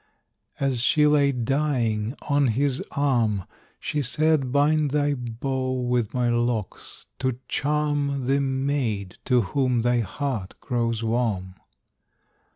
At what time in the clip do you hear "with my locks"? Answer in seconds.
5.73-7.05